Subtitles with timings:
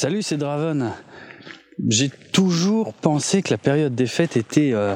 [0.00, 0.92] Salut, c'est Draven.
[1.88, 4.94] J'ai toujours pensé que la période des fêtes était euh,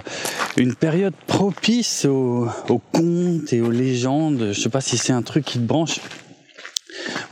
[0.56, 2.48] une période propice aux,
[2.92, 4.50] contes et aux légendes.
[4.52, 5.98] Je sais pas si c'est un truc qui te branche.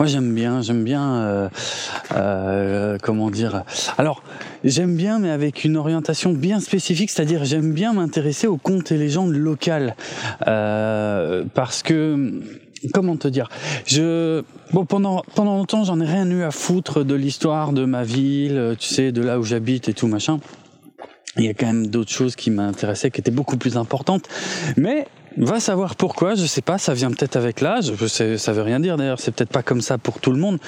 [0.01, 1.49] Moi j'aime bien, j'aime bien, euh,
[2.11, 3.63] euh, comment dire.
[3.99, 4.25] Alors
[4.65, 8.97] j'aime bien, mais avec une orientation bien spécifique, c'est-à-dire j'aime bien m'intéresser aux contes et
[8.97, 9.95] légendes locales,
[10.41, 12.43] parce que
[12.93, 13.49] comment te dire?
[13.87, 18.05] Je bon pendant pendant longtemps j'en ai rien eu à foutre de l'histoire de ma
[18.05, 20.41] ville tu sais de là où j'habite et tout machin.
[21.37, 24.29] Il y a quand même d'autres choses qui m'intéressaient qui étaient beaucoup plus importantes.
[24.77, 28.81] Mais Va savoir pourquoi, je sais pas, ça vient peut-être avec l'âge, ça veut rien
[28.81, 30.59] dire d'ailleurs, c'est peut-être pas comme ça pour tout le monde,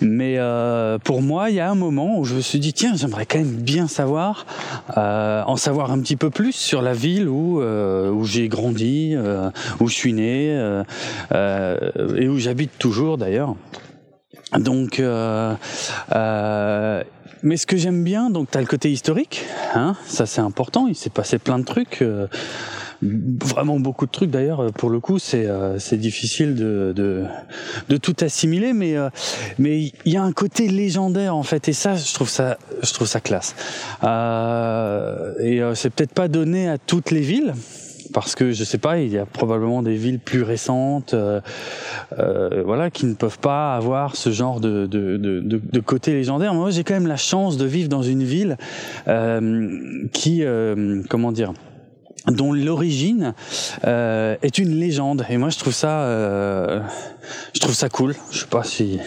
[0.00, 2.94] mais euh, pour moi, il y a un moment où je me suis dit, tiens,
[2.96, 4.46] j'aimerais quand même bien savoir,
[4.96, 9.12] euh, en savoir un petit peu plus sur la ville où, euh, où j'ai grandi,
[9.14, 10.48] euh, où je suis né,
[11.30, 13.54] et où j'habite toujours d'ailleurs.
[14.58, 14.98] Donc,
[17.42, 19.44] mais ce que j'aime bien, donc tu as le côté historique,
[19.74, 22.02] hein, ça c'est important, il s'est passé plein de trucs
[23.02, 25.18] vraiment beaucoup de trucs d'ailleurs euh, pour le coup.
[25.18, 27.24] C'est euh, c'est difficile de, de,
[27.88, 29.08] de tout assimiler mais euh,
[29.58, 31.68] mais il y a un côté légendaire en fait.
[31.68, 33.54] Et ça je trouve ça je trouve ça classe.
[34.04, 37.54] Euh, et c'est peut-être pas donné à toutes les villes
[38.12, 41.40] parce que je sais pas, il y a probablement des villes plus récentes, euh,
[42.18, 46.54] euh, voilà, qui ne peuvent pas avoir ce genre de, de, de, de côté légendaire.
[46.54, 48.56] Moi, j'ai quand même la chance de vivre dans une ville
[49.08, 50.42] euh, qui,
[51.08, 51.52] comment dire,
[52.26, 53.34] dont l'origine
[53.84, 56.80] euh, est une légende et moi je trouve ça euh,
[57.54, 58.98] je trouve ça cool je sais pas si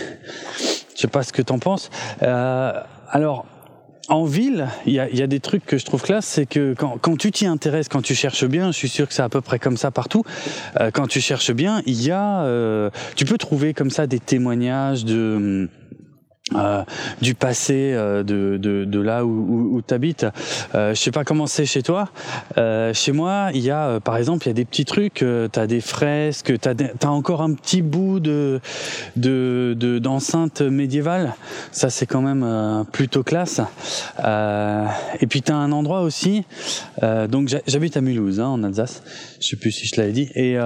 [0.95, 1.89] je sais pas ce que t'en penses
[2.23, 2.71] euh,
[3.11, 3.45] alors
[4.09, 6.73] en ville, il y a, y a, des trucs que je trouve classe, c'est que
[6.77, 9.29] quand, quand tu t'y intéresses, quand tu cherches bien, je suis sûr que c'est à
[9.29, 10.23] peu près comme ça partout.
[10.79, 14.19] Euh, quand tu cherches bien, il y a, euh, tu peux trouver comme ça des
[14.19, 15.69] témoignages de
[16.53, 16.83] euh,
[17.21, 20.25] du passé euh, de, de, de, là où, où, où tu habites.
[20.75, 22.09] Euh, je sais pas comment c'est chez toi.
[22.57, 25.23] Euh, chez moi, il y a, euh, par exemple, il y a des petits trucs.
[25.23, 28.59] tu as des fresques, tu as, encore un petit bout de
[29.15, 31.33] de d'enceinte médiévale.
[31.71, 33.61] Ça, c'est quand même plutôt classe.
[34.19, 36.43] et puis, tu as un endroit aussi.
[37.29, 39.01] donc, j'habite à Mulhouse, hein, en Alsace.
[39.39, 40.29] Je sais plus si je l'avais dit.
[40.35, 40.57] Et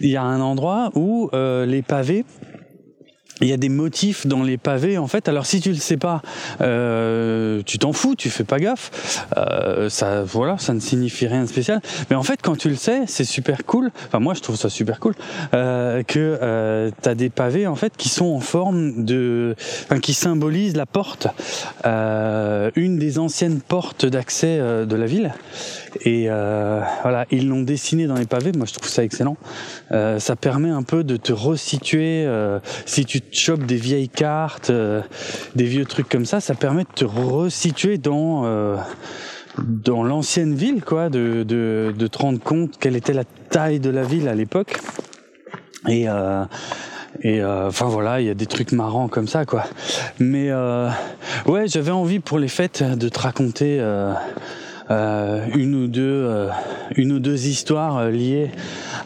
[0.00, 2.24] il y a un endroit où les pavés
[3.40, 5.28] il y a des motifs dans les pavés en fait.
[5.28, 6.22] Alors si tu le sais pas,
[6.60, 9.26] euh, tu t'en fous, tu fais pas gaffe.
[9.36, 11.80] Euh, ça, voilà, ça ne signifie rien de spécial.
[12.10, 13.90] Mais en fait, quand tu le sais, c'est super cool.
[14.06, 15.14] Enfin moi, je trouve ça super cool
[15.54, 19.54] euh, que euh, t'as des pavés en fait qui sont en forme de,
[19.84, 21.28] enfin qui symbolisent la porte,
[21.86, 25.32] euh, une des anciennes portes d'accès euh, de la ville.
[26.04, 28.52] Et euh, voilà, ils l'ont dessiné dans les pavés.
[28.52, 29.36] Moi, je trouve ça excellent.
[29.90, 32.26] Ça permet un peu de te resituer.
[32.86, 33.20] Si tu
[33.66, 35.02] des vieilles cartes, euh,
[35.54, 38.76] des vieux trucs comme ça, ça permet de te resituer dans euh,
[39.58, 43.90] dans l'ancienne ville, quoi, de, de, de te rendre compte quelle était la taille de
[43.90, 44.78] la ville à l'époque.
[45.88, 46.06] Et
[47.22, 49.64] et enfin voilà, il y a des trucs marrants comme ça, quoi.
[50.20, 50.52] Mais
[51.46, 54.12] ouais, j'avais envie pour les fêtes de te raconter euh,
[54.90, 56.48] une ou deux euh,
[56.96, 58.50] une ou deux histoires euh, liées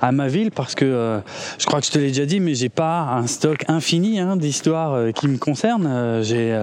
[0.00, 1.20] à ma ville parce que
[1.58, 4.36] je crois que je te l'ai déjà dit mais j'ai pas un stock infini hein,
[4.36, 6.22] d'histoires qui me concernent.
[6.22, 6.56] J'ai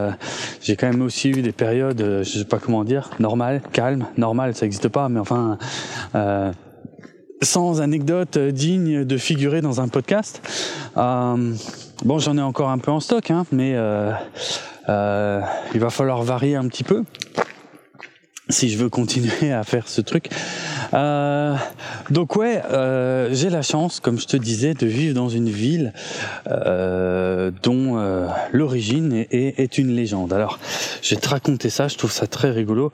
[0.62, 4.06] j'ai quand même aussi eu des périodes je sais pas comment dire normales calmes.
[4.18, 5.58] Normales ça n'existe pas mais enfin
[7.42, 10.42] sans anecdote digne de figurer dans un podcast.
[10.98, 11.54] Euh,
[12.04, 14.12] bon, j'en ai encore un peu en stock, hein, mais euh,
[14.90, 15.42] euh,
[15.74, 17.04] il va falloir varier un petit peu
[18.50, 20.30] si je veux continuer à faire ce truc.
[20.94, 21.56] Euh,
[22.10, 25.94] donc ouais, euh, j'ai la chance, comme je te disais, de vivre dans une ville
[26.48, 30.34] euh, dont euh, l'origine est, est, une légende.
[30.34, 30.60] Alors,
[31.02, 32.92] je vais te raconter ça, je trouve ça très rigolo.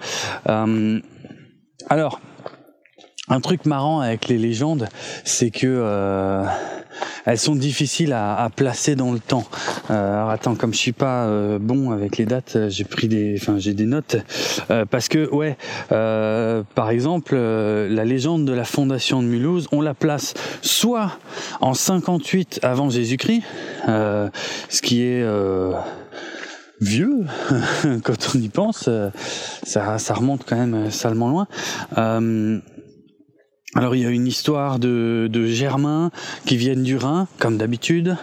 [0.50, 1.00] Euh,
[1.90, 2.20] alors,
[3.28, 4.88] un truc marrant avec les légendes,
[5.24, 6.44] c'est que euh,
[7.26, 9.46] elles sont difficiles à, placer dans le temps.
[9.90, 13.38] Euh, alors attends, comme je suis pas euh, bon avec les dates, j'ai pris des,
[13.42, 14.18] enfin j'ai des notes
[14.70, 15.58] euh, parce que ouais,
[15.92, 21.18] euh, par exemple, euh, la légende de la fondation de Mulhouse, on la place soit
[21.62, 23.44] en 58 avant Jésus-Christ,
[23.88, 25.26] ce qui est
[26.82, 27.26] vieux
[28.04, 28.90] quand on y pense,
[29.64, 31.48] ça, ça remonte quand même salement loin.
[33.74, 36.12] Alors il y a une histoire de, de Germains
[36.46, 38.16] qui viennent du Rhin, comme d'habitude.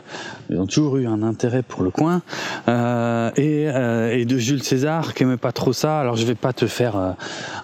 [0.49, 2.23] Ils ont toujours eu un intérêt pour le coin.
[2.69, 6.01] Euh, et, euh, et, de Jules César qui aimait pas trop ça.
[6.01, 7.11] Alors je vais pas te faire euh,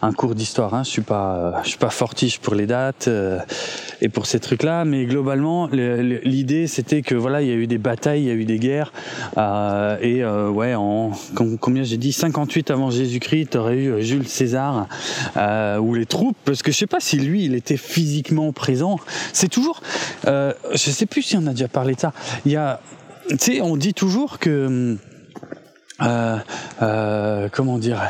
[0.02, 0.74] un cours d'histoire.
[0.74, 0.82] Hein.
[0.82, 3.08] Je suis pas, suis pas fortiche pour les dates
[4.02, 4.84] et pour ces trucs-là.
[4.84, 8.34] Mais globalement, l'idée c'était que voilà, il y a eu des batailles, il y a
[8.34, 8.92] eu des guerres.
[10.02, 11.12] et ouais, en
[11.60, 12.12] combien j'ai dit?
[12.12, 14.88] 58 avant Jésus-Christ, t'aurais eu Jules César
[15.80, 18.98] ou les troupes, parce que je sais pas si lui il était physiquement présent.
[19.32, 19.80] C'est toujours,
[20.26, 22.12] euh, je sais plus si on a déjà parlé de ça.
[22.46, 22.80] Il y a,
[23.30, 24.96] tu sais, on dit toujours que
[26.00, 26.36] euh,
[26.80, 28.00] euh, comment dire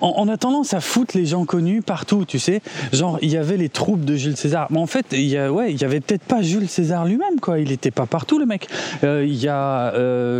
[0.00, 2.62] on, a tendance à foutre les gens connus partout, tu sais.
[2.92, 4.68] Genre, il y avait les troupes de Jules César.
[4.70, 7.40] Mais en fait, il y a, ouais, il y avait peut-être pas Jules César lui-même,
[7.40, 7.58] quoi.
[7.58, 8.68] Il était pas partout, le mec.
[9.02, 9.92] Il y a,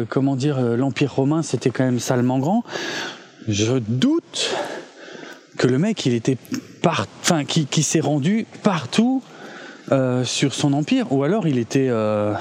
[0.09, 2.65] comment dire, l'Empire romain, c'était quand même salement grand.
[3.49, 4.55] Je doute
[5.57, 6.39] que le mec, il était
[7.47, 9.23] qui, s'est rendu partout
[9.93, 12.35] euh, sur son empire, ou alors il était, euh,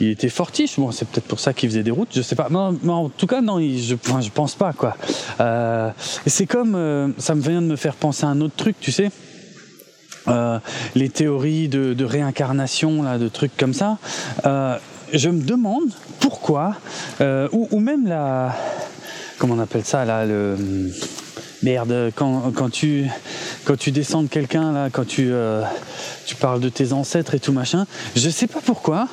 [0.00, 0.30] il était.
[0.76, 2.48] Bon, c'est peut-être pour ça qu'il faisait des routes, je sais pas.
[2.50, 4.96] Mais en tout cas, non, je, enfin, je pense pas quoi.
[5.40, 5.90] Euh,
[6.26, 8.92] c'est comme, euh, ça me vient de me faire penser à un autre truc, tu
[8.92, 9.10] sais.
[10.28, 10.58] Euh,
[10.94, 13.98] les théories de, de, réincarnation, là, de trucs comme ça.
[14.44, 15.90] je me demande
[16.20, 16.76] pourquoi,
[17.20, 18.54] ou, ou, même la,
[19.38, 20.56] comment on appelle ça là, le
[21.62, 23.08] merde, quand, quand tu
[23.68, 25.62] quand tu descends de quelqu'un là, quand tu euh,
[26.24, 27.86] tu parles de tes ancêtres et tout machin,
[28.16, 29.08] je sais pas pourquoi.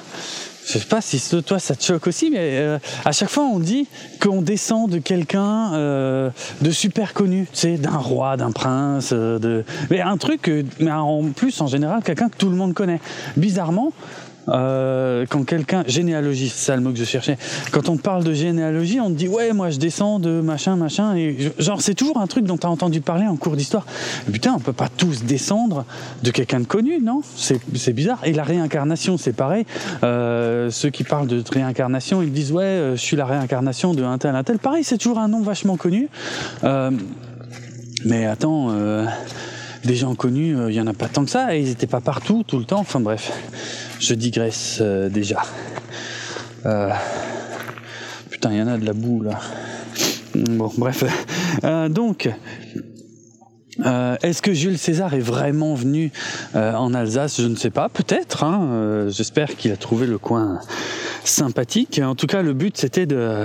[0.65, 3.59] Je sais pas si toi ça te choque aussi, mais euh, à chaque fois on
[3.59, 3.85] dit
[4.21, 6.29] qu'on descend de quelqu'un euh,
[6.61, 10.49] de super connu, tu sais, d'un roi, d'un prince, de mais un truc,
[10.79, 13.01] mais en plus en général quelqu'un que tout le monde connaît.
[13.35, 13.91] Bizarrement,
[14.49, 17.37] euh, quand quelqu'un généalogie, c'est ça le mot que je cherchais.
[17.71, 21.15] Quand on parle de généalogie, on te dit ouais, moi je descends de machin, machin,
[21.57, 23.85] genre c'est toujours un truc dont tu as entendu parler en cours d'histoire.
[24.31, 25.85] Putain, on peut pas tous descendre
[26.23, 27.21] de quelqu'un de connu, non?
[27.35, 28.19] C'est bizarre.
[28.23, 29.65] Et la réincarnation, c'est pareil.
[30.03, 34.03] Euh, ceux qui parlent de réincarnation, ils disent ouais, euh, je suis la réincarnation de
[34.03, 34.59] un tel, un tel.
[34.59, 36.09] Pareil, c'est toujours un nom vachement connu.
[36.63, 36.91] Euh,
[38.05, 38.67] mais attends.
[38.69, 39.05] Euh,
[39.85, 41.87] des gens connus, il euh, y en a pas tant que ça, et ils étaient
[41.87, 42.79] pas partout tout le temps.
[42.79, 43.31] Enfin bref,
[43.99, 45.41] je digresse euh, déjà.
[46.65, 46.89] Euh,
[48.29, 49.39] putain, il y en a de la boue là.
[50.35, 51.03] Bon, bref.
[51.89, 52.29] donc,
[53.79, 56.11] Est-ce que Jules César est vraiment venu
[56.53, 57.39] en Alsace?
[57.39, 58.43] Je ne sais pas, peut-être.
[58.43, 60.59] Hein, J'espère qu'il a trouvé le coin
[61.27, 62.01] sympathique.
[62.03, 63.43] En tout cas, le but c'était de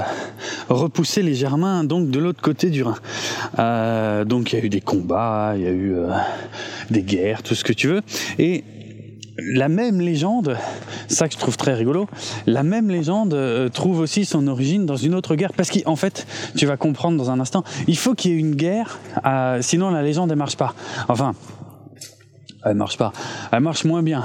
[0.69, 2.97] repousser les Germains donc de l'autre côté du Rhin.
[3.59, 6.11] Euh, donc il y a eu des combats, il y a eu euh,
[6.91, 8.03] des guerres, tout ce que tu veux.
[8.39, 8.65] Et
[9.43, 10.57] la même légende,
[11.09, 12.09] ça que je trouve très rigolo,
[12.47, 15.53] la même légende euh, trouve aussi son origine dans une autre guerre.
[15.57, 16.27] Parce qu'en fait,
[16.57, 18.99] tu vas comprendre dans un instant, il faut qu'il y ait une guerre,
[19.61, 20.75] sinon la légende elle marche pas.
[21.09, 21.35] Enfin,
[22.65, 23.13] elle marche pas.
[23.53, 24.25] Elle marche moins bien.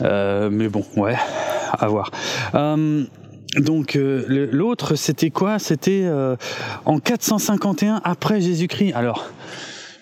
[0.00, 1.16] mais bon, ouais
[1.78, 2.10] à voir.
[2.54, 3.04] Euh,
[3.56, 5.58] donc euh, l'autre, c'était quoi?
[5.58, 6.36] C'était euh,
[6.84, 8.92] en 451 après Jésus-Christ.
[8.94, 9.26] Alors,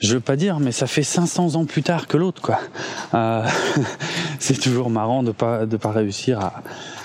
[0.02, 2.58] je veux pas dire, mais ça fait 500 ans plus tard que l'autre, quoi.
[4.38, 6.62] c'est toujours marrant de pas de pas réussir à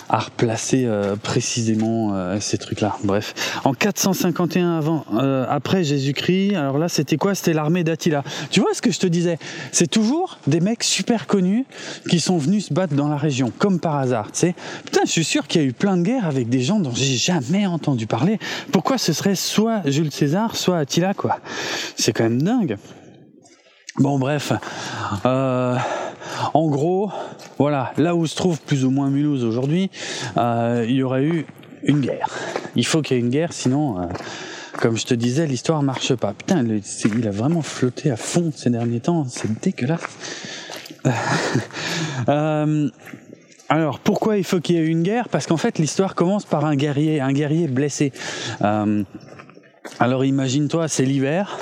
[0.10, 2.98] à replacer euh, précisément euh, ces trucs-là.
[3.04, 3.34] Bref,
[3.64, 7.36] en 451 avant, euh, après Jésus-Christ, alors là c'était quoi?
[7.36, 8.24] C'était l'armée d'Attila.
[8.50, 9.38] Tu vois ce que je te disais?
[9.72, 11.66] C'est toujours des mecs super connus
[12.10, 14.32] qui sont venus se battre dans la région, comme par hasard.
[14.32, 14.56] Tu sais
[14.86, 16.94] Putain, je suis sûr qu'il y a eu plein de guerres avec des gens dont
[16.94, 18.40] j'ai jamais entendu parler.
[18.72, 21.40] Pourquoi ce serait soit Jules César, soit Attila, quoi?
[21.96, 22.78] C'est quand même dingue.
[24.00, 24.54] Bon, bref.
[25.26, 25.76] Euh,
[26.54, 27.12] en gros,
[27.58, 29.90] voilà, là où se trouve plus ou moins Mulhouse aujourd'hui,
[30.38, 31.46] euh, il y aurait eu
[31.84, 32.30] une guerre.
[32.76, 34.06] Il faut qu'il y ait une guerre, sinon, euh,
[34.80, 36.34] comme je te disais, l'histoire marche pas.
[36.34, 36.64] Putain,
[37.06, 40.02] il a vraiment flotté à fond ces derniers temps, c'est dégueulasse.
[42.30, 42.90] Euh,
[43.70, 45.30] alors, pourquoi il faut qu'il y ait une guerre?
[45.30, 48.12] Parce qu'en fait, l'histoire commence par un guerrier, un guerrier blessé.
[50.00, 51.58] alors, imagine-toi, c'est l'hiver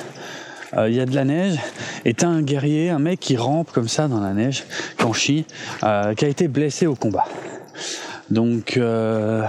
[0.77, 1.57] il y a de la neige,
[2.03, 4.65] et t'as un guerrier, un mec qui rampe comme ça dans la neige,
[5.13, 5.45] chie,
[5.83, 7.25] euh, qui a été blessé au combat.
[8.29, 9.43] Donc euh,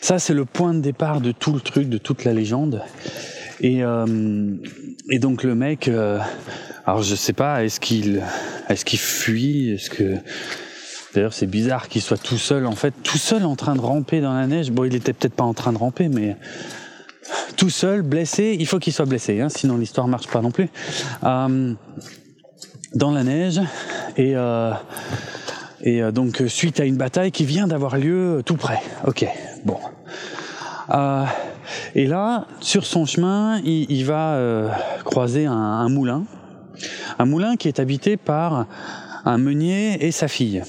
[0.00, 2.82] ça c'est le point de départ de tout le truc, de toute la légende.
[3.60, 4.06] Et, euh,
[5.18, 6.18] donc le mec, euh,
[6.86, 8.22] alors je sais pas, est-ce qu'il
[8.68, 10.16] est-ce qu'il fuit, est-ce que
[11.12, 14.20] D'ailleurs, c'est bizarre qu'il soit tout seul, en fait, tout seul en train de ramper
[14.20, 14.70] dans la neige.
[14.70, 16.36] Bon, il était peut-être pas en train de ramper, mais
[17.60, 20.70] tout seul, blessé, il faut qu'il soit blessé, hein, sinon l'histoire marche pas non plus.
[21.24, 21.74] Euh,
[22.94, 23.60] dans la neige
[24.16, 24.72] et euh,
[25.82, 28.80] et euh, donc suite à une bataille qui vient d'avoir lieu tout près.
[29.06, 29.26] Ok,
[29.66, 29.76] bon.
[31.94, 34.70] et là, sur son chemin, il, va
[35.04, 36.24] croiser un, moulin.
[37.18, 38.66] un moulin qui est habité par
[39.26, 40.62] un meunier et sa fille,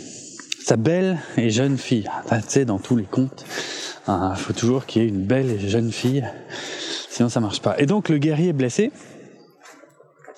[0.62, 2.10] sa belle et jeune fille.
[2.30, 3.46] Tu sais, dans tous les contes,
[4.08, 6.26] il hein, faut toujours qu'il y ait une belle et jeune fille,
[7.12, 7.76] sinon ça marche pas.
[7.80, 8.92] Et donc le guerrier est blessé.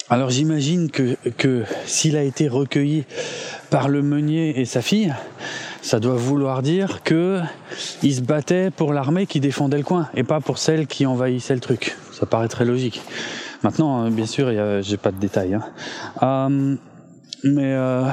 [0.09, 3.05] Alors j'imagine que, que s'il a été recueilli
[3.69, 5.13] par le meunier et sa fille,
[5.81, 7.39] ça doit vouloir dire que
[8.01, 11.55] il se battait pour l'armée qui défendait le coin et pas pour celle qui envahissait
[11.55, 11.95] le truc.
[12.11, 13.01] Ça paraît très logique.
[13.63, 14.51] Maintenant, euh, bien sûr,
[14.81, 15.53] j'ai pas de détails.
[15.53, 15.63] Hein.
[16.21, 16.75] Euh,
[17.43, 18.05] mais, euh,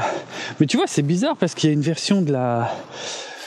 [0.58, 2.70] mais tu vois, c'est bizarre parce qu'il y a une version de la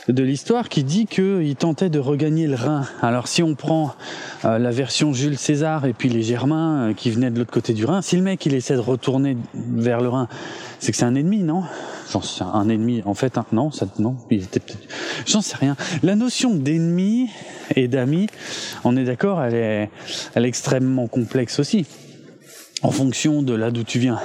[0.10, 2.86] de l'histoire qui dit qu'il tentait de regagner le Rhin.
[3.02, 3.96] Alors si on prend
[4.44, 8.02] la version Jules César et puis les Germains qui venaient de l'autre côté du Rhin,
[8.02, 10.28] si le mec il essaie de retourner vers le Rhin,
[10.80, 11.64] c'est que c'est un ennemi, non?
[12.12, 13.02] J'en sais un ennemi.
[13.06, 14.88] En fait, non, ça, non, il était peut-être.
[15.26, 15.78] J'en sais rien.
[16.04, 17.30] La notion d'ennemi
[17.76, 18.28] et d'amis,
[18.84, 19.90] on est d'accord, elle est,
[20.36, 21.86] elle est extrêmement complexe aussi,
[22.82, 24.20] en fonction de là d'où tu viens.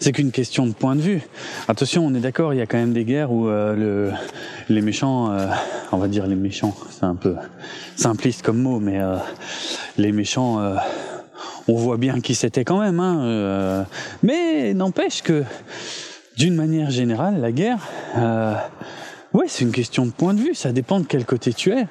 [0.00, 1.20] C'est qu'une question de point de vue.
[1.68, 4.12] Attention, on est d'accord, il y a quand même des guerres où euh, le,
[4.68, 5.46] les méchants, euh,
[5.92, 7.36] on va dire les méchants, c'est un peu
[7.96, 9.16] simpliste comme mot, mais euh,
[9.98, 10.58] les méchants,
[11.68, 12.98] on voit bien qui c'était quand même.
[12.98, 13.86] Hein,
[14.22, 15.44] mais n'empêche que
[16.40, 18.54] d'une manière générale, la guerre, euh,
[19.34, 20.54] ouais, c'est une question de point de vue.
[20.54, 21.86] Ça dépend de quel côté tu es.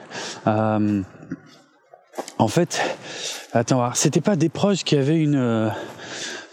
[0.47, 1.01] Euh,
[2.39, 2.81] en fait,
[3.53, 5.69] attends, c'était pas des proches qui avaient une, euh,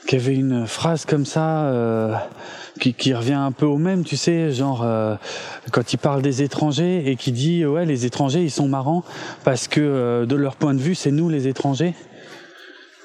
[0.06, 1.66] qui avait une phrase comme ça.
[1.66, 2.14] Euh,
[2.78, 5.14] qui, qui, revient un peu au même, tu sais, genre euh,
[5.72, 9.02] quand il parle des étrangers et qui dit ouais les étrangers ils sont marrants
[9.44, 11.94] parce que de leur point de vue c'est nous les étrangers.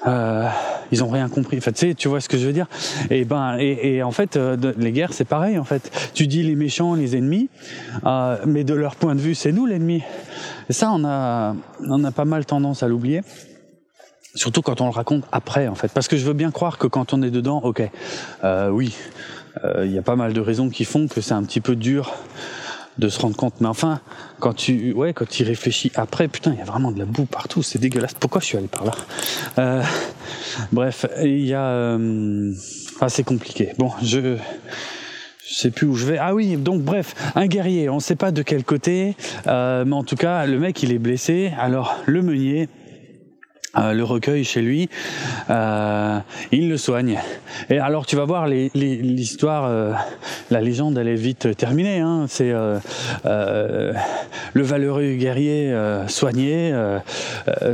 [0.06, 0.48] Euh,
[0.90, 1.58] ils ont rien compris.
[1.58, 2.66] En fait, tu sais, tu vois ce que je veux dire?
[3.10, 5.58] Et ben, et, et en fait, euh, les guerres, c'est pareil.
[5.58, 7.48] En fait, tu dis les méchants, les ennemis,
[8.04, 10.02] euh, mais de leur point de vue, c'est nous l'ennemi.
[10.68, 11.54] Et ça, on a,
[11.86, 13.22] on a pas mal tendance à l'oublier.
[14.34, 15.92] Surtout quand on le raconte après, en fait.
[15.92, 17.82] Parce que je veux bien croire que quand on est dedans, ok,
[18.44, 18.94] euh, oui,
[19.64, 21.76] euh, il y a pas mal de raisons qui font que c'est un petit peu
[21.76, 22.14] dur
[22.98, 23.54] de se rendre compte.
[23.60, 24.00] Mais enfin,
[24.38, 27.24] quand tu, ouais, quand tu réfléchis après, putain, il y a vraiment de la boue
[27.24, 28.14] partout, c'est dégueulasse.
[28.14, 28.92] Pourquoi je suis allé par là?
[29.58, 29.82] Euh,
[30.72, 32.52] Bref, il y a, euh,
[33.00, 33.72] ah, c'est compliqué.
[33.78, 34.36] Bon, je,
[35.46, 36.18] je sais plus où je vais.
[36.18, 39.94] Ah oui, donc bref, un guerrier, on ne sait pas de quel côté, euh, mais
[39.94, 41.52] en tout cas, le mec, il est blessé.
[41.58, 42.68] Alors, le meunier,
[43.78, 44.90] euh, le recueil chez lui,
[45.48, 46.18] euh,
[46.50, 47.18] il le soigne.
[47.70, 49.92] Et alors tu vas voir l'histoire, euh,
[50.50, 52.00] la légende elle est vite terminée.
[52.00, 52.26] Hein.
[52.28, 52.78] C'est euh,
[54.52, 55.74] le valeureux guerrier
[56.08, 56.74] soigné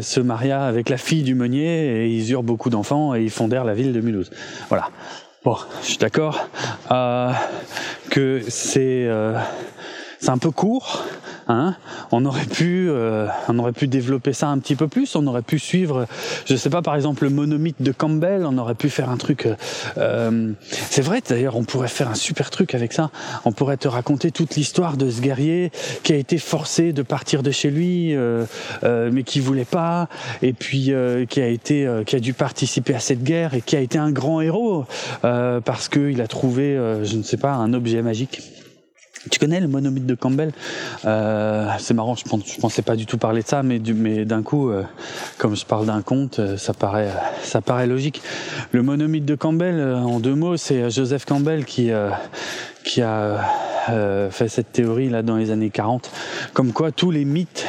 [0.01, 3.65] se maria avec la fille du meunier et ils eurent beaucoup d'enfants et ils fondèrent
[3.65, 4.31] la ville de Mulhouse.
[4.69, 4.91] Voilà.
[5.45, 6.49] Bon, je suis d'accord
[8.11, 9.09] que c'est
[10.21, 11.05] c'est un peu court.
[11.49, 11.77] Hein?
[12.13, 15.17] On aurait pu, euh, on aurait pu développer ça un petit peu plus.
[15.17, 16.07] On aurait pu suivre,
[16.45, 18.45] je sais pas, par exemple le monomythe de Campbell.
[18.45, 19.47] On aurait pu faire un truc.
[19.47, 19.55] Euh,
[19.97, 23.11] euh, c'est vrai, d'ailleurs, on pourrait faire un super truc avec ça.
[23.47, 27.43] On pourrait te raconter toute l'histoire de ce guerrier qui a été forcé de partir
[27.43, 28.15] de chez lui,
[28.85, 30.09] mais qui voulait pas,
[30.43, 30.93] et puis
[31.29, 34.11] qui a été, qui a dû participer à cette guerre et qui a été un
[34.11, 34.85] grand héros
[35.23, 38.58] parce qu'il a trouvé, je ne sais pas, un objet magique.
[39.31, 40.53] Tu connais le monomythe de Campbell?
[41.05, 43.95] Euh, C'est marrant, je, pense, je pensais pas du tout parler de ça, mais, du,
[43.95, 44.83] mais d'un coup, euh,
[45.39, 48.23] comme je parle d'un conte, euh, ça paraît, logique.
[48.73, 52.19] Le monomythe de Campbell, en deux mots, c'est Joseph Campbell qui, a
[54.31, 56.11] fait cette théorie là dans les années 40,
[56.53, 57.67] comme quoi tous les mythes,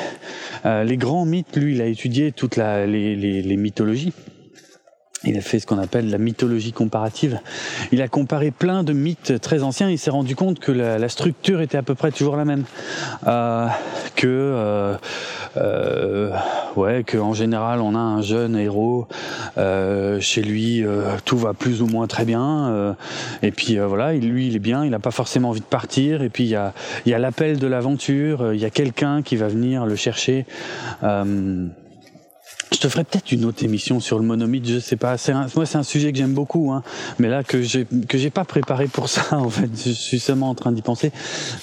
[0.66, 4.14] les grands mythes, lui, il a étudié toutes les mythologies
[5.26, 7.40] il a fait ce qu'on appelle la mythologie comparative.
[7.92, 9.90] Il a comparé plein de mythes très anciens.
[9.90, 12.64] Il s'est rendu compte que la, structure était à peu près toujours la même,
[13.28, 13.68] euh,
[14.16, 14.96] que euh,
[15.58, 16.32] euh,
[16.76, 19.08] ouais, que en général on a un jeune héros
[19.58, 20.86] euh, chez lui,
[21.26, 22.96] tout va plus ou moins très bien.
[23.42, 26.22] Et puis voilà, lui il est bien, il n'a pas forcément envie de partir.
[26.22, 28.54] Et puis il y a l'appel de l'aventure.
[28.54, 30.46] Il y a quelqu'un qui va venir le chercher.
[32.80, 35.18] Je te ferai peut-être une autre émission sur le monomythe, je sais pas.
[35.54, 36.82] Moi, c'est un sujet que j'aime beaucoup, hein,
[37.20, 39.22] mais là que j'ai que pas préparé pour ça.
[39.38, 41.12] En fait, je suis seulement en train d'y penser.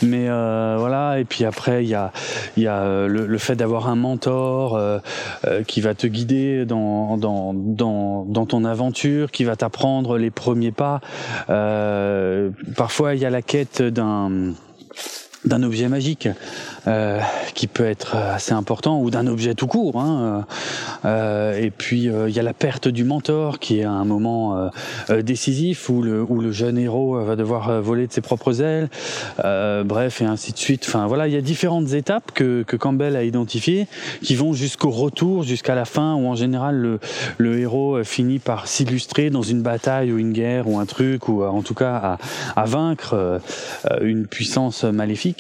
[0.03, 1.19] Mais euh, voilà.
[1.19, 2.13] Et puis après, il y a
[2.59, 4.99] y a euh, le, le fait d'avoir un mentor euh,
[5.47, 10.31] euh, qui va te guider dans dans dans dans ton aventure, qui va t'apprendre les
[10.31, 11.01] premiers pas.
[11.49, 14.53] Euh, parfois, il y a la quête d'un
[15.45, 16.29] d'un objet magique
[16.87, 17.21] euh,
[17.55, 20.01] qui peut être assez important ou d'un objet tout court.
[20.01, 20.45] Hein,
[21.05, 24.71] euh, et puis euh, il y a la perte du mentor qui est un moment
[25.11, 28.89] euh, décisif où le, où le jeune héros va devoir voler de ses propres ailes.
[29.39, 30.85] bref et ainsi de suite.
[30.87, 33.87] Enfin voilà, il y a différentes étapes que, que Campbell a identifiées
[34.23, 37.01] qui vont jusqu'au retour, jusqu'à la fin où en général le,
[37.39, 41.45] le héros finit par s'illustrer dans une bataille ou une guerre ou un truc ou
[41.45, 42.19] en tout cas
[42.55, 43.41] à, à vaincre
[44.01, 45.36] une puissance maléfique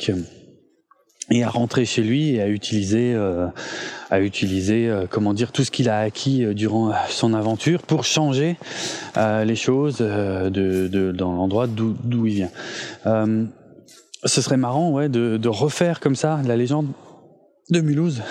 [1.31, 3.49] et à rentrer chez lui et à utiliser euh,
[4.11, 8.05] à utiliser euh, comment dire tout ce qu'il a acquis euh, durant son aventure pour
[8.05, 8.57] changer
[9.17, 12.50] les choses de, dans l'endroit d'où il vient.
[13.05, 16.88] ce serait marrant ouais de, refaire comme ça la légende
[17.71, 18.23] de Mulhouse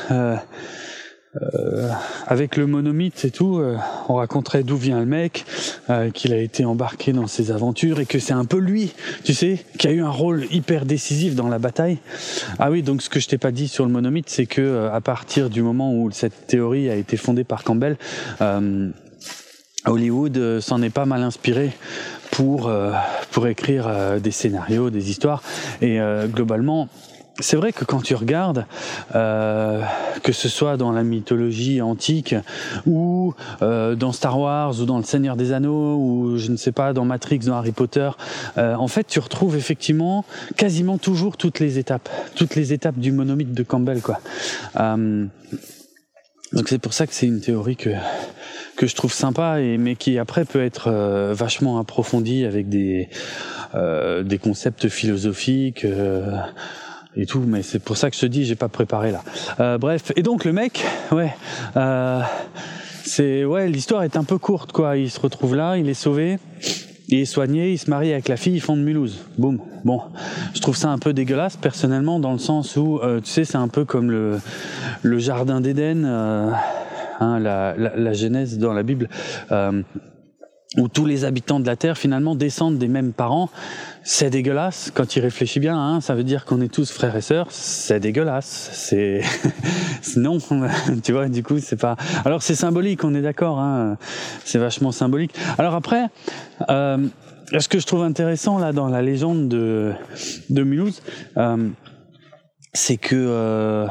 [1.41, 1.89] euh,
[2.27, 3.77] avec le monomythe et tout, euh,
[4.07, 5.45] on raconterait d'où vient le mec,
[5.89, 9.33] euh, qu'il a été embarqué dans ses aventures et que c'est un peu lui, tu
[9.33, 11.97] sais, qui a eu un rôle hyper décisif dans la bataille.
[12.59, 15.01] Ah oui, donc ce que je t'ai pas dit sur le monomythe, c'est que à
[15.01, 17.97] partir du moment où cette théorie a été fondée par Campbell,
[19.85, 21.71] Hollywood s'en est pas mal inspiré
[22.31, 22.71] pour
[23.31, 25.43] pour écrire des scénarios, des histoires
[25.81, 26.89] et globalement
[27.39, 28.65] c'est vrai que quand tu regardes,
[29.13, 29.81] euh,
[30.23, 32.35] que ce soit dans la mythologie antique
[32.85, 36.71] ou euh, dans Star Wars ou dans Le Seigneur des Anneaux ou je ne sais
[36.71, 38.09] pas dans Matrix, dans Harry Potter,
[38.57, 40.23] euh, en fait tu retrouves effectivement
[40.55, 44.19] quasiment toujours toutes les étapes, toutes les étapes du monomythe de Campbell quoi.
[44.79, 45.25] Euh,
[46.53, 47.89] donc c'est pour ça que c'est une théorie que
[48.75, 53.09] que je trouve sympa et mais qui après peut être euh, vachement approfondie avec des
[53.73, 55.85] euh, des concepts philosophiques
[57.17, 59.23] et tout, mais c'est pour ça que je te dis, j'ai pas préparé là.
[59.59, 61.33] Euh, bref, et donc le mec, ouais,
[61.77, 62.21] euh,
[63.03, 64.97] c'est ouais, l'histoire est un peu courte quoi.
[64.97, 66.39] Il se retrouve là, il est sauvé,
[67.07, 69.19] il est soigné, il se marie avec la fille, ils font de Mulhouse.
[69.37, 69.59] Boum.
[69.83, 70.01] Bon,
[70.53, 73.57] je trouve ça un peu dégueulasse personnellement dans le sens où, euh, tu sais, c'est
[73.57, 74.39] un peu comme le
[75.03, 76.51] le jardin d'Éden, euh,
[77.19, 79.09] hein, la, la, la, Genèse dans la Bible.
[80.77, 83.49] Où tous les habitants de la Terre finalement descendent des mêmes parents,
[84.03, 84.91] c'est dégueulasse.
[84.93, 87.47] Quand il réfléchit bien, hein, ça veut dire qu'on est tous frères et sœurs.
[87.49, 88.69] C'est dégueulasse.
[88.73, 89.21] C'est
[90.17, 90.37] non,
[91.03, 91.29] tu vois.
[91.29, 91.95] Du coup, c'est pas.
[92.25, 93.59] Alors c'est symbolique, on est d'accord.
[93.59, 93.97] Hein,
[94.43, 95.33] c'est vachement symbolique.
[95.57, 96.07] Alors après,
[96.69, 96.97] euh,
[97.57, 99.93] ce que je trouve intéressant là dans la légende de
[100.49, 101.01] de Mulhouse.
[101.37, 101.69] Euh,
[102.75, 103.87] c'est que euh,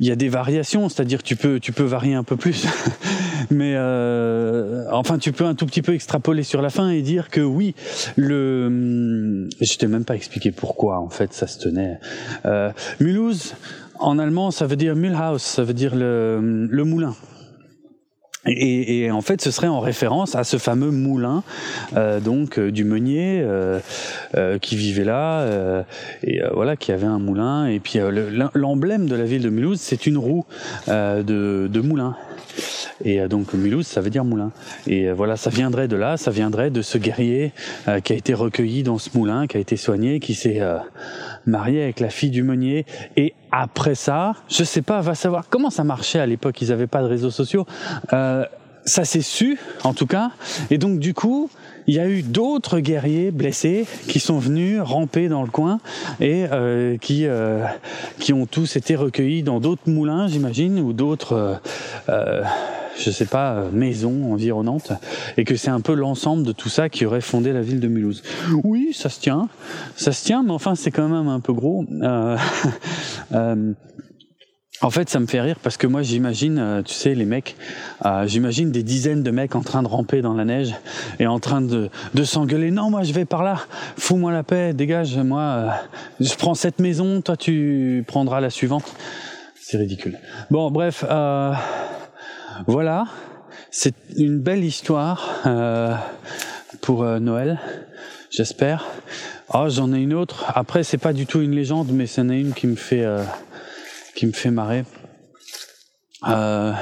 [0.00, 2.66] il y a des variations, c'est-à-dire tu peux tu peux varier un peu plus,
[3.50, 7.28] mais euh, enfin tu peux un tout petit peu extrapoler sur la fin et dire
[7.28, 7.74] que oui
[8.16, 11.98] le hum, je t'ai même pas expliqué pourquoi en fait ça se tenait.
[12.44, 13.54] Euh, Mulhouse
[13.98, 17.14] en allemand ça veut dire Mühlhaus, ça veut dire le, moulin.
[18.48, 21.42] Et, en fait, ce serait en référence à ce fameux moulin,
[21.96, 23.44] euh, donc du meunier
[24.62, 25.84] qui vivait là,
[26.22, 27.66] et voilà, qui avait un moulin.
[27.66, 27.98] Et puis
[28.54, 30.44] l'emblème de la ville de Mulhouse, c'est une roue
[30.86, 32.14] de, moulin.
[33.04, 34.52] Et donc Mulhouse, ça veut dire moulin.
[34.86, 37.52] Et voilà, ça viendrait de là, ça viendrait de ce guerrier
[38.04, 40.60] qui a été recueilli dans ce moulin, qui a été soigné, qui s'est
[41.46, 42.86] marié avec la fille du meunier.
[43.16, 46.60] Et après ça, je sais pas, va savoir comment ça marchait à l'époque.
[46.60, 47.66] Ils n'avaient pas de réseaux sociaux.
[48.12, 48.44] Euh,
[48.86, 50.30] ça s'est su, en tout cas.
[50.70, 51.50] Et donc, du coup,
[51.86, 55.78] il y a eu d'autres guerriers blessés qui sont venus ramper dans le coin
[56.20, 57.64] et euh, qui euh,
[58.18, 61.60] qui ont tous été recueillis dans d'autres moulins, j'imagine, ou d'autres
[62.08, 62.42] euh,
[62.98, 64.92] je sais pas, euh, maisons environnantes,
[65.36, 67.88] et que c'est un peu l'ensemble de tout ça qui aurait fondé la ville de
[67.88, 68.22] Mulhouse.
[68.64, 69.48] Oui, ça se tient,
[69.96, 71.84] ça se tient, mais enfin c'est quand même un peu gros.
[74.82, 77.24] Euh, euh, en fait, ça me fait rire parce que moi, j'imagine, tu sais, les
[77.24, 77.56] mecs,
[78.24, 80.74] j'imagine des dizaines de mecs en train de ramper dans la neige
[81.18, 81.90] et en train de,
[82.24, 82.70] s'engueuler.
[82.70, 83.58] Non, moi, je vais par là.
[83.96, 85.16] Fous-moi la paix, dégage.
[85.16, 85.74] Moi,
[86.20, 87.20] je prends cette maison.
[87.20, 88.94] Toi, tu prendras la suivante.
[89.60, 90.18] C'est ridicule.
[90.50, 91.04] Bon, bref.
[91.08, 91.52] Euh,
[92.66, 93.06] voilà,
[93.70, 95.94] c'est une belle histoire euh,
[96.80, 97.60] pour euh, Noël,
[98.30, 98.86] j'espère.
[99.52, 100.50] Oh, j'en ai une autre.
[100.54, 103.22] Après, c'est pas du tout une légende, mais c'en est une qui me fait euh,
[104.16, 104.84] qui me fait marrer.
[106.26, 106.72] Euh,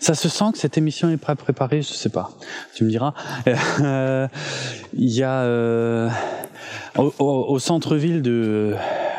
[0.00, 2.32] ça se sent que cette émission est prêt préparée, je sais pas.
[2.74, 3.14] Tu me diras.
[4.94, 5.46] Il y a
[6.98, 8.74] au, au centre-ville de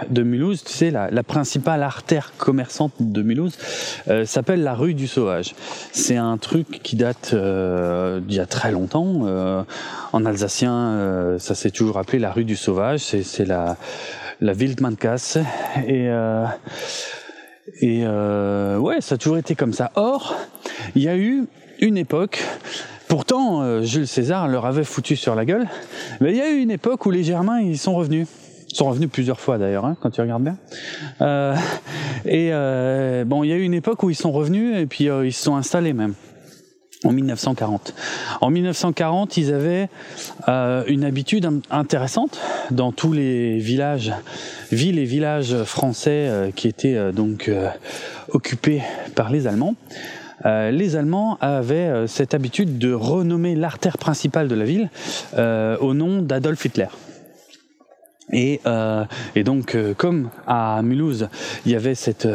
[0.10, 3.58] de Mulhouse, tu sais, la, la principale artère commerçante de Mulhouse
[4.08, 5.56] euh, s'appelle la rue du Sauvage.
[5.92, 9.22] C'est un truc qui date euh, d'il y a très longtemps.
[9.26, 9.64] Euh,
[10.12, 13.00] en alsacien, euh, ça s'est toujours appelé la rue du Sauvage.
[13.00, 13.78] C'est la
[14.42, 15.38] la Wildmannkasse
[15.88, 16.10] et
[17.82, 19.92] et ouais, ça a toujours été comme ça.
[19.96, 20.36] Or,
[20.96, 21.46] il y a eu
[21.80, 22.44] une époque
[23.10, 25.68] Pourtant, Jules César leur avait foutu sur la gueule.
[26.20, 28.28] Mais il y a eu une époque où les Germains ils sont revenus.
[28.74, 30.58] Ils sont revenus plusieurs fois d'ailleurs, hein, quand tu regardes bien.
[31.22, 31.56] Euh,
[32.26, 35.10] et euh, bon, il y a eu une époque où ils sont revenus et puis
[35.10, 36.16] euh, ils se sont installés même.
[37.04, 37.94] En 1940.
[38.42, 39.90] En 1940, ils avaient
[40.48, 42.40] euh, une habitude intéressante
[42.72, 44.14] dans tous les villages,
[44.72, 47.52] villes et villages français euh, qui étaient euh, donc
[48.30, 48.82] occupés
[49.16, 49.76] par les Allemands.
[50.46, 54.90] les Allemands avaient cette habitude de renommer l'artère principale de la ville
[55.82, 56.88] au nom d'Adolf Hitler.
[58.32, 58.62] Et,
[59.36, 61.30] et donc, comme à Mulhouse,
[61.66, 62.28] il y avait cette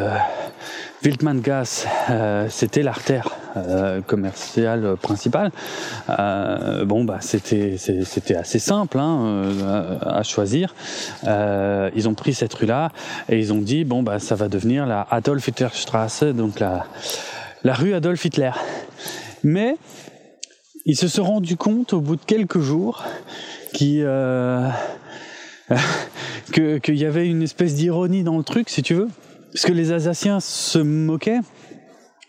[1.03, 5.51] Wildmann-Gas, euh, c'était l'artère euh, commerciale principale.
[6.07, 9.51] bon, bah, c'était c'était assez simple hein,
[10.01, 10.73] à choisir.
[11.25, 12.91] ils ont pris cette rue-là
[13.29, 16.85] et ils ont dit bon, bah, ça va devenir la Adolf Hitler Straße, donc la
[17.63, 18.51] la rue Adolf Hitler.
[19.43, 19.75] Mais
[20.85, 23.03] ils se sont rendus compte au bout de quelques jours
[23.73, 24.03] qui
[26.51, 29.07] qu'il y avait une espèce d'ironie dans le truc, si tu veux.
[29.53, 31.39] Parce que les Alsaciens se moquaient,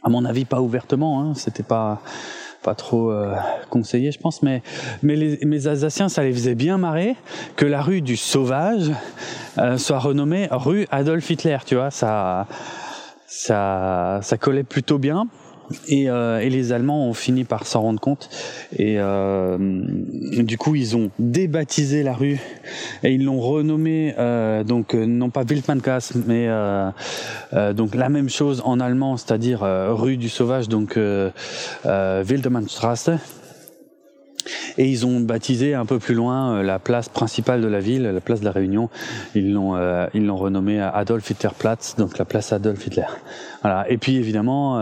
[0.02, 2.02] à mon avis pas ouvertement, hein, c'était pas
[2.62, 3.34] pas trop euh,
[3.70, 4.62] conseillé, je pense, mais
[5.02, 7.16] mais les, Alsaciens, ça les faisait bien marrer
[7.56, 8.90] que la rue du Sauvage
[9.58, 12.46] euh, soit renommée rue Adolf Hitler, tu vois, ça
[13.26, 15.28] ça ça collait plutôt bien.
[15.88, 18.28] Et, euh, et, les Allemands ont fini par s'en rendre compte.
[18.76, 22.40] Et euh, du coup, ils ont débaptisé la rue
[23.02, 26.90] et ils l'ont renommée euh, donc euh, non pas Wildmanngasse, mais euh,
[27.52, 30.98] euh, donc la même chose en allemand, c'est-à-dire rue du Sauvage, donc
[31.84, 33.10] Wildemannstraße.
[34.78, 38.20] Et ils ont baptisé un peu plus loin la place principale de la ville, la
[38.20, 38.88] place de la Réunion.
[39.34, 39.76] Ils l'ont
[40.14, 43.04] ils l'ont renommée Adolf Hitler Platz, donc la place Adolf Hitler.
[43.62, 43.90] Voilà.
[43.90, 44.80] Et puis évidemment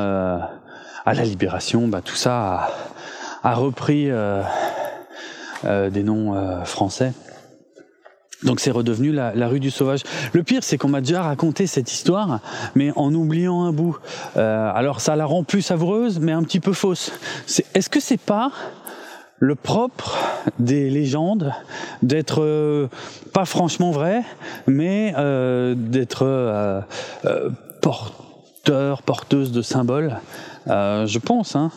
[1.08, 2.68] à la libération, bah, tout ça
[3.42, 4.42] a, repris euh,
[5.64, 7.14] euh, des noms euh, français.
[8.44, 10.02] Donc c'est redevenu la, rue du Sauvage.
[10.34, 12.40] Le pire, c'est qu'on m'a déjà raconté cette histoire,
[12.74, 13.98] mais en oubliant un bout.
[14.36, 17.10] alors ça la rend plus savoureuse, mais un petit peu fausse.
[17.74, 18.52] Est-ce que c'est pas
[19.40, 20.16] le propre
[20.60, 21.52] des légendes
[22.02, 22.88] d'être
[23.32, 24.22] pas franchement vrai,
[24.68, 25.14] mais
[25.74, 26.84] d'être
[28.68, 30.18] porteur, porteuse de symboles
[30.66, 31.70] euh, je pense, hein,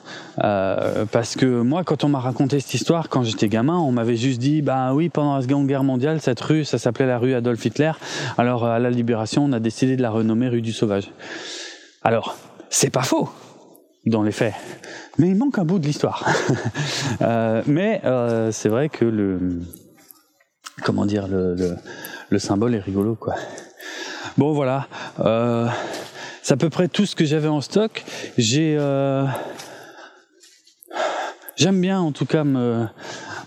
[0.44, 4.18] euh, parce que moi, quand on m'a raconté cette histoire, quand j'étais gamin, on m'avait
[4.18, 7.34] juste dit, bah oui, pendant la Seconde Guerre mondiale, cette rue, ça s'appelait la rue
[7.34, 7.94] Adolf Hitler.
[8.38, 11.10] Alors à la Libération, on a décidé de la renommer rue du Sauvage.
[12.04, 12.36] Alors,
[12.70, 13.30] c'est pas faux
[14.06, 14.56] dans les faits,
[15.18, 16.28] mais il manque un bout de l'histoire.
[17.22, 19.62] euh, mais euh, c'est vrai que le,
[20.84, 21.78] comment dire, le, le,
[22.30, 23.36] le symbole est rigolo, quoi.
[24.38, 24.88] Bon, voilà.
[25.20, 25.68] Euh,
[26.42, 28.04] c'est à peu près tout ce que j'avais en stock.
[28.40, 29.26] Euh,
[31.56, 32.86] j'aime bien en tout cas me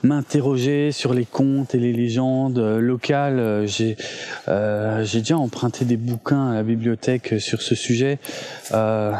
[0.02, 3.66] m'interroger sur les contes et les légendes locales.
[3.66, 3.96] J'ai
[4.48, 8.18] euh, j'ai déjà emprunté des bouquins à la bibliothèque sur ce sujet.
[8.72, 9.12] Euh,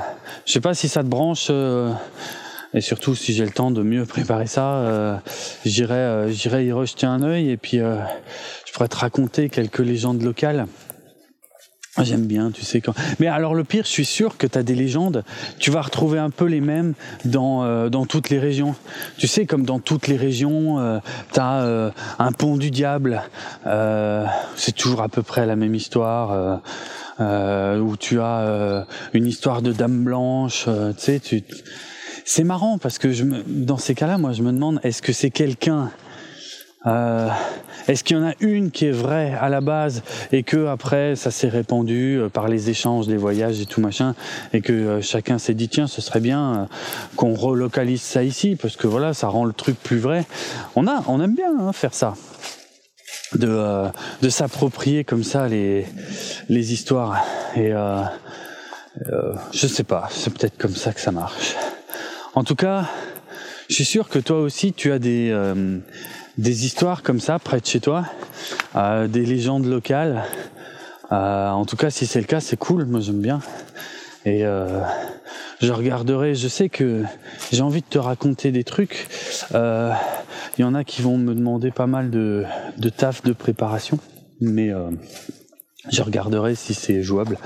[0.46, 1.48] je sais pas si ça te branche.
[1.50, 1.90] Euh,
[2.74, 5.16] et surtout, si j'ai le temps de mieux préparer ça, euh,
[5.64, 10.22] j'irai, euh, j'irai y rejeter un œil et puis je pourrais te raconter quelques légendes
[10.22, 10.66] locales.
[12.02, 12.92] J'aime bien, tu sais quand.
[13.20, 15.22] Mais alors le pire, je suis sûr que tu as des légendes.
[15.60, 18.74] Tu vas retrouver un peu les mêmes dans euh, dans toutes les régions.
[19.16, 20.98] Tu sais, comme dans toutes les régions, euh,
[21.32, 23.22] tu euh, un pont du diable.
[23.66, 24.26] Euh,
[24.56, 26.60] c'est toujours à peu près la même histoire.
[27.20, 30.64] où tu as une histoire de dame blanche.
[30.64, 31.44] tu sais, tu.
[32.24, 35.12] C'est marrant parce que je me, dans ces cas-là, moi, je me demande est-ce que
[35.12, 35.90] c'est quelqu'un
[36.86, 37.28] euh,
[37.88, 41.16] Est-ce qu'il y en a une qui est vraie à la base et que après
[41.16, 44.14] ça s'est répandu euh, par les échanges, les voyages et tout machin,
[44.52, 46.68] et que euh, chacun s'est dit tiens ce serait bien
[47.16, 50.26] qu'on relocalise ça ici parce que voilà ça rend le truc plus vrai.
[50.76, 52.14] On a, on aime bien hein, faire ça,
[53.34, 53.86] de
[54.22, 55.86] de s'approprier comme ça les
[56.48, 57.24] les histoires
[57.56, 57.72] et
[59.52, 61.56] je sais pas, c'est peut-être comme ça que ça marche.
[62.34, 62.86] En tout cas,
[63.68, 65.32] je suis sûr que toi aussi tu as des
[66.38, 68.04] des histoires comme ça près de chez toi,
[68.76, 70.24] euh, des légendes locales.
[71.12, 72.86] Euh, en tout cas, si c'est le cas, c'est cool.
[72.86, 73.40] Moi, j'aime bien.
[74.24, 74.80] Et euh,
[75.60, 76.34] je regarderai.
[76.34, 77.02] Je sais que
[77.52, 79.06] j'ai envie de te raconter des trucs.
[79.52, 82.44] Il y en a qui vont me demander pas mal de,
[82.78, 83.98] de taf de préparation,
[84.40, 84.70] mais
[85.90, 87.38] je regarderai si c'est jouable.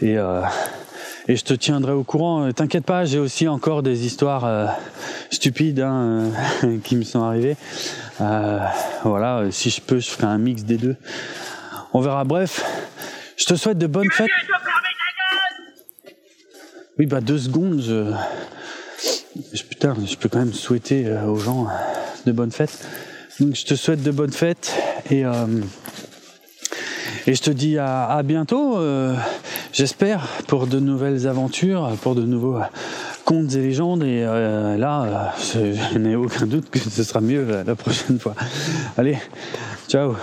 [0.00, 0.16] Et
[1.28, 2.52] et je te tiendrai au courant.
[2.52, 4.66] T'inquiète pas, j'ai aussi encore des histoires euh,
[5.30, 6.30] stupides hein,
[6.84, 7.56] qui me sont arrivées.
[8.20, 8.58] Euh,
[9.04, 10.96] voilà, si je peux, je ferai un mix des deux.
[11.92, 12.24] On verra.
[12.24, 12.64] Bref,
[13.36, 14.30] je te souhaite de bonnes fêtes.
[16.98, 17.80] Oui, bah deux secondes.
[17.80, 18.12] Je,
[19.52, 21.68] je putain, je peux quand même souhaiter euh, aux gens
[22.26, 22.86] de bonnes fêtes.
[23.40, 24.72] Donc, je te souhaite de bonnes fêtes
[25.10, 25.24] et
[27.26, 29.14] Et je te dis à, bientôt, euh,
[29.72, 32.58] j'espère, pour de nouvelles aventures, pour de nouveaux
[33.24, 34.04] contes et légendes.
[34.04, 38.34] Et euh, là, je n'ai aucun doute que ce sera mieux la prochaine fois.
[38.96, 39.18] Allez,
[39.88, 40.14] ciao